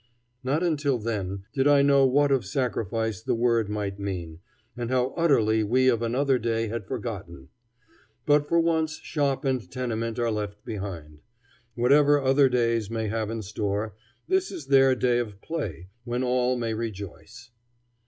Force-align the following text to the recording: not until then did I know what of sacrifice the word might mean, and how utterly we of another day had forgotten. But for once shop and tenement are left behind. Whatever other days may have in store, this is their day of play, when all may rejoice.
not 0.43 0.63
until 0.63 0.97
then 0.97 1.43
did 1.53 1.67
I 1.67 1.83
know 1.83 2.07
what 2.07 2.31
of 2.31 2.43
sacrifice 2.43 3.21
the 3.21 3.35
word 3.35 3.69
might 3.69 3.99
mean, 3.99 4.39
and 4.75 4.89
how 4.89 5.13
utterly 5.15 5.63
we 5.63 5.89
of 5.89 6.01
another 6.01 6.39
day 6.39 6.69
had 6.69 6.87
forgotten. 6.87 7.49
But 8.25 8.47
for 8.49 8.59
once 8.59 8.97
shop 8.97 9.45
and 9.45 9.69
tenement 9.69 10.17
are 10.17 10.31
left 10.31 10.65
behind. 10.65 11.19
Whatever 11.75 12.19
other 12.19 12.49
days 12.49 12.89
may 12.89 13.09
have 13.09 13.29
in 13.29 13.43
store, 13.43 13.93
this 14.27 14.49
is 14.49 14.65
their 14.65 14.95
day 14.95 15.19
of 15.19 15.39
play, 15.39 15.89
when 16.03 16.23
all 16.23 16.57
may 16.57 16.73
rejoice. 16.73 17.51